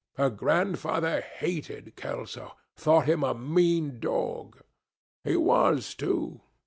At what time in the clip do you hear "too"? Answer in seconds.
5.93-6.41